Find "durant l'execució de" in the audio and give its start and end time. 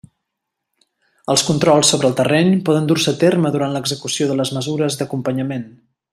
3.57-4.39